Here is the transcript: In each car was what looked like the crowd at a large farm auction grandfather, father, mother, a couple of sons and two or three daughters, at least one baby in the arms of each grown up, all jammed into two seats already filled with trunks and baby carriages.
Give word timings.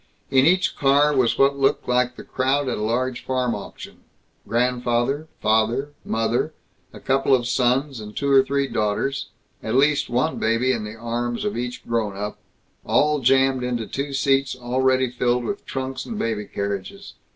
In 0.31 0.47
each 0.47 0.75
car 0.75 1.15
was 1.15 1.37
what 1.37 1.59
looked 1.59 1.87
like 1.87 2.15
the 2.15 2.23
crowd 2.23 2.67
at 2.67 2.79
a 2.79 2.81
large 2.81 3.23
farm 3.23 3.53
auction 3.53 3.97
grandfather, 4.47 5.27
father, 5.43 5.93
mother, 6.03 6.55
a 6.91 6.99
couple 6.99 7.35
of 7.35 7.47
sons 7.47 7.99
and 7.99 8.17
two 8.17 8.31
or 8.31 8.41
three 8.43 8.67
daughters, 8.67 9.27
at 9.61 9.75
least 9.75 10.09
one 10.09 10.39
baby 10.39 10.71
in 10.71 10.85
the 10.85 10.95
arms 10.95 11.45
of 11.45 11.55
each 11.55 11.85
grown 11.87 12.17
up, 12.17 12.39
all 12.83 13.19
jammed 13.19 13.61
into 13.63 13.85
two 13.85 14.11
seats 14.11 14.55
already 14.55 15.11
filled 15.11 15.43
with 15.43 15.67
trunks 15.67 16.03
and 16.07 16.17
baby 16.17 16.45
carriages. 16.45 17.13